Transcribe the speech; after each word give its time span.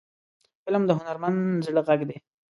فلم 0.65 0.83
د 0.87 0.91
هنرمند 0.99 1.63
زړه 1.65 1.81
غږ 1.87 2.01
دی 2.09 2.17